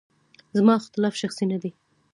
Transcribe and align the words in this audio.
زما 0.57 0.73
اختلاف 0.79 1.13
شخصي 1.21 1.45
نه 1.51 1.57
دی. 1.61 1.71